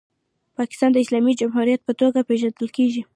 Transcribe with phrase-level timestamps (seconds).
[0.57, 3.01] پاکستان د اسلامي جمهوریت په توګه پیژندل کیږي.